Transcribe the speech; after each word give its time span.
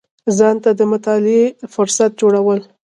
ځان 0.37 0.55
ته 0.63 0.69
د 0.79 0.81
مطالعې 0.91 1.43
فهرست 1.73 2.11
جوړول 2.21 2.59